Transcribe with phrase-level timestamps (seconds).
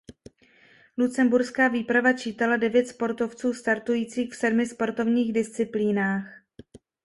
[0.97, 6.39] Lucemburská výprava čítala devět sportovců startujících v sedmi sportovních disciplínách.